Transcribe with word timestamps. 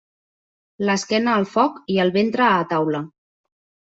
L'esquena 0.89 1.35
al 1.41 1.45
foc 1.51 1.77
i 1.95 1.99
el 2.05 2.11
ventre 2.17 2.47
a 2.47 2.65
taula. 2.75 3.03